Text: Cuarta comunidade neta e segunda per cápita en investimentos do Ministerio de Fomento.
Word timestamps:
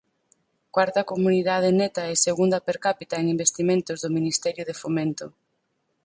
Cuarta 0.75 1.07
comunidade 1.11 1.69
neta 1.79 2.03
e 2.13 2.15
segunda 2.27 2.57
per 2.67 2.77
cápita 2.85 3.15
en 3.17 3.25
investimentos 3.35 3.97
do 4.03 4.09
Ministerio 4.17 4.63
de 4.69 4.75
Fomento. 4.81 5.25